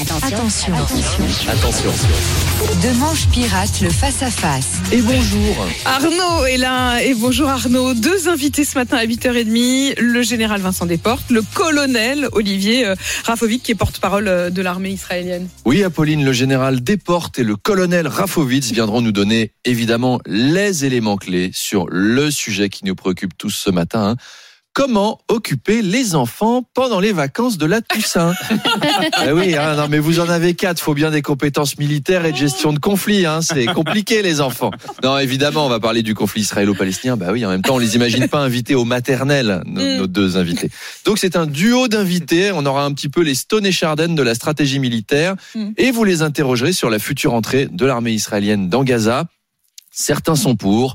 Attention. 0.00 0.72
Attention. 0.72 1.90
De 2.82 2.98
Manche 2.98 3.26
Pirate, 3.28 3.82
le 3.82 3.90
face-à-face. 3.90 4.78
Et 4.92 5.02
bonjour. 5.02 5.66
Arnaud 5.84 6.46
est 6.46 6.56
là 6.56 7.00
et 7.02 7.12
bonjour 7.12 7.50
Arnaud. 7.50 7.92
Deux 7.92 8.26
invités 8.28 8.64
ce 8.64 8.78
matin 8.78 8.96
à 8.96 9.04
8h30, 9.04 10.00
le 10.00 10.22
général 10.22 10.62
Vincent 10.62 10.86
Desportes, 10.86 11.30
le 11.30 11.42
colonel 11.42 12.28
Olivier 12.32 12.86
euh, 12.86 12.94
Rafovic 13.24 13.62
qui 13.62 13.72
est 13.72 13.74
porte-parole 13.74 14.28
euh, 14.28 14.48
de 14.48 14.62
l'armée 14.62 14.90
israélienne. 14.90 15.46
Oui, 15.66 15.84
Apolline, 15.84 16.24
le 16.24 16.32
général 16.32 16.82
Desportes 16.82 17.38
et 17.38 17.44
le 17.44 17.56
colonel 17.56 18.08
Rafovitz 18.08 18.72
viendront 18.72 19.02
nous 19.02 19.12
donner 19.12 19.52
évidemment 19.66 20.18
les 20.24 20.86
éléments 20.86 21.18
clés 21.18 21.50
sur 21.52 21.86
le 21.90 22.30
sujet 22.30 22.70
qui 22.70 22.86
nous 22.86 22.94
préoccupe 22.94 23.36
tous 23.36 23.50
ce 23.50 23.68
matin. 23.70 24.10
hein. 24.12 24.16
Comment 24.72 25.18
occuper 25.28 25.82
les 25.82 26.14
enfants 26.14 26.62
pendant 26.74 27.00
les 27.00 27.12
vacances 27.12 27.58
de 27.58 27.66
la 27.66 27.80
Toussaint 27.80 28.32
Eh 29.26 29.32
Oui, 29.32 29.56
hein, 29.56 29.74
non, 29.74 29.88
mais 29.88 29.98
vous 29.98 30.20
en 30.20 30.28
avez 30.28 30.54
quatre. 30.54 30.80
Faut 30.80 30.94
bien 30.94 31.10
des 31.10 31.22
compétences 31.22 31.76
militaires 31.76 32.24
et 32.24 32.30
de 32.30 32.36
gestion 32.36 32.72
de 32.72 32.78
conflits. 32.78 33.26
Hein, 33.26 33.42
c'est 33.42 33.66
compliqué, 33.66 34.22
les 34.22 34.40
enfants. 34.40 34.70
Non, 35.02 35.18
évidemment, 35.18 35.66
on 35.66 35.68
va 35.68 35.80
parler 35.80 36.04
du 36.04 36.14
conflit 36.14 36.42
israélo-palestinien. 36.42 37.16
Bah 37.16 37.26
oui, 37.32 37.44
en 37.44 37.48
même 37.50 37.62
temps, 37.62 37.74
on 37.74 37.78
les 37.78 37.96
imagine 37.96 38.28
pas 38.28 38.38
invités 38.38 38.76
au 38.76 38.84
maternel, 38.84 39.62
nos, 39.66 39.80
Mm. 39.82 39.96
nos 39.98 40.06
deux 40.06 40.36
invités. 40.36 40.70
Donc 41.04 41.18
c'est 41.18 41.34
un 41.36 41.46
duo 41.46 41.88
d'invités. 41.88 42.52
On 42.52 42.64
aura 42.64 42.84
un 42.84 42.92
petit 42.92 43.08
peu 43.08 43.22
les 43.22 43.34
Stone 43.34 43.66
et 43.66 43.72
Chardin 43.72 44.08
de 44.08 44.22
la 44.22 44.36
stratégie 44.36 44.78
militaire. 44.78 45.34
Mm. 45.56 45.70
Et 45.78 45.90
vous 45.90 46.04
les 46.04 46.22
interrogerez 46.22 46.72
sur 46.72 46.90
la 46.90 47.00
future 47.00 47.34
entrée 47.34 47.66
de 47.66 47.86
l'armée 47.86 48.12
israélienne 48.12 48.68
dans 48.68 48.84
Gaza. 48.84 49.24
Certains 49.90 50.36
sont 50.36 50.54
pour, 50.54 50.94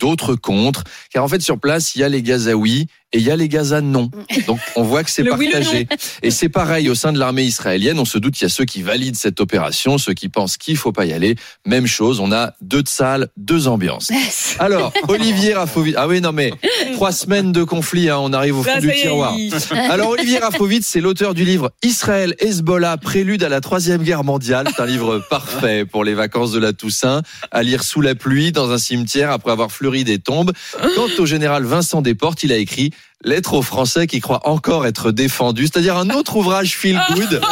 d'autres 0.00 0.34
contre. 0.34 0.82
Car 1.12 1.22
en 1.22 1.28
fait, 1.28 1.40
sur 1.40 1.60
place, 1.60 1.94
il 1.94 2.00
y 2.00 2.04
a 2.04 2.08
les 2.08 2.22
Gazaouis 2.22 2.88
et 3.12 3.18
il 3.18 3.24
y 3.24 3.30
a 3.30 3.36
les 3.36 3.48
Gaza 3.48 3.80
non. 3.80 4.10
Donc 4.46 4.60
on 4.76 4.82
voit 4.82 5.02
que 5.02 5.10
c'est 5.10 5.22
oui, 5.22 5.50
partagé. 5.50 5.88
Et 6.22 6.30
c'est 6.30 6.48
pareil 6.48 6.88
au 6.88 6.94
sein 6.94 7.12
de 7.12 7.18
l'armée 7.18 7.44
israélienne. 7.44 7.98
On 7.98 8.04
se 8.04 8.18
doute 8.18 8.34
qu'il 8.34 8.44
y 8.44 8.46
a 8.46 8.50
ceux 8.50 8.64
qui 8.64 8.82
valident 8.82 9.16
cette 9.16 9.40
opération, 9.40 9.98
ceux 9.98 10.14
qui 10.14 10.28
pensent 10.28 10.56
qu'il 10.56 10.76
faut 10.76 10.92
pas 10.92 11.06
y 11.06 11.12
aller. 11.12 11.34
Même 11.66 11.86
chose, 11.86 12.20
on 12.20 12.32
a 12.32 12.54
deux 12.60 12.82
salles, 12.86 13.28
deux 13.36 13.66
ambiances. 13.68 14.10
Alors, 14.58 14.92
Olivier 15.08 15.54
Rafovitz. 15.54 15.96
Ah 15.98 16.06
oui, 16.06 16.20
non 16.20 16.32
mais 16.32 16.52
trois 17.00 17.12
semaines 17.12 17.50
de 17.50 17.64
conflit, 17.64 18.10
hein, 18.10 18.18
on 18.20 18.30
arrive 18.34 18.58
au 18.58 18.62
fond 18.62 18.74
Là, 18.74 18.78
du 18.78 18.90
est, 18.90 19.00
tiroir. 19.00 19.34
Alors 19.90 20.10
Olivier 20.10 20.36
Rafovitz, 20.36 20.86
c'est 20.86 21.00
l'auteur 21.00 21.32
du 21.32 21.46
livre 21.46 21.70
Israël 21.82 22.34
Hezbollah, 22.40 22.98
prélude 22.98 23.42
à 23.42 23.48
la 23.48 23.62
troisième 23.62 24.02
guerre 24.02 24.22
mondiale. 24.22 24.68
C'est 24.76 24.82
un 24.82 24.86
livre 24.86 25.24
parfait 25.30 25.86
pour 25.86 26.04
les 26.04 26.12
vacances 26.12 26.52
de 26.52 26.58
la 26.58 26.74
Toussaint, 26.74 27.22
à 27.52 27.62
lire 27.62 27.84
sous 27.84 28.02
la 28.02 28.14
pluie 28.14 28.52
dans 28.52 28.70
un 28.70 28.76
cimetière 28.76 29.30
après 29.30 29.50
avoir 29.50 29.72
fleuri 29.72 30.04
des 30.04 30.18
tombes. 30.18 30.52
Quant 30.94 31.08
au 31.18 31.24
général 31.24 31.64
Vincent 31.64 32.02
Desportes, 32.02 32.42
il 32.42 32.52
a 32.52 32.58
écrit 32.58 32.90
Lettre 33.22 33.52
aux 33.52 33.60
Français 33.62 34.06
qui 34.06 34.20
croient 34.20 34.48
encore 34.48 34.86
être 34.86 35.12
défendus, 35.12 35.66
c'est-à-dire 35.66 35.98
un 35.98 36.08
autre 36.08 36.36
ouvrage 36.36 36.74
feel 36.74 36.98
good, 37.14 37.42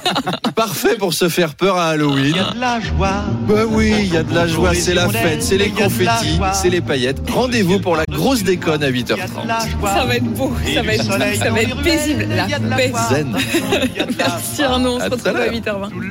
parfait 0.56 0.96
pour 0.96 1.14
se 1.14 1.28
faire 1.28 1.54
peur 1.54 1.76
à 1.76 1.90
Halloween. 1.90 2.34
Il 2.34 2.36
y 2.36 2.40
a 2.40 2.50
de 2.50 2.58
la 2.58 2.80
joie. 2.80 3.22
Bah 3.46 3.62
oui, 3.68 3.94
il 4.00 4.12
y 4.12 4.16
a 4.16 4.24
de 4.24 4.34
la 4.34 4.48
joie, 4.48 4.74
c'est 4.74 4.94
la 4.94 5.08
fête, 5.08 5.40
c'est 5.40 5.58
les 5.58 5.70
confettis, 5.70 6.40
c'est 6.52 6.70
les 6.70 6.80
paillettes. 6.80 7.20
Rendez-vous 7.30 7.78
pour 7.78 7.94
la 7.94 8.04
grosse 8.10 8.42
déconne 8.42 8.82
à 8.82 8.88
Il 8.88 8.98
y 8.98 9.12
a 9.12 9.14
de 9.14 9.22
8h30. 9.22 9.46
la 9.46 9.60
joie. 9.60 9.94
Ça 9.94 10.04
va 10.06 10.16
être 10.16 10.24
beau, 10.24 10.52
ça 10.74 10.82
va 10.82 10.92
être, 10.92 11.04
ça 11.04 11.50
va 11.50 11.62
être 11.62 11.82
paisible. 11.82 12.26
La 12.28 12.44
il 12.46 12.50
y 12.50 12.54
a 12.54 12.58
de 12.58 12.68
la 12.68 12.76
paix. 12.76 12.92
Zen. 13.08 13.36
Il 13.84 13.96
y 13.96 14.00
a 14.00 14.06
de 14.06 14.18
la 14.18 14.26
Merci 14.26 14.62
Arnaud, 14.64 14.96
on 14.96 14.98
se 14.98 15.04
retrouve 15.04 15.26
à 15.28 15.32
l'heure. 15.32 15.52
8h20. 15.52 16.10